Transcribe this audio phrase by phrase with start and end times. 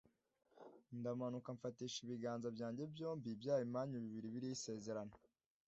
[0.97, 5.13] ndamanuka mfatisha ibiganza byanjye byombi bya bimanyu bibiri biriho isezerano.